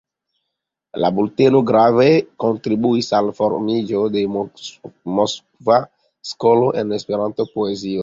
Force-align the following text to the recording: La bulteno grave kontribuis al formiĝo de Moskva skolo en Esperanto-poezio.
La 1.03 1.11
bulteno 1.17 1.61
grave 1.71 2.07
kontribuis 2.45 3.11
al 3.19 3.31
formiĝo 3.41 4.03
de 4.17 4.27
Moskva 4.41 5.81
skolo 6.35 6.77
en 6.83 7.01
Esperanto-poezio. 7.03 7.99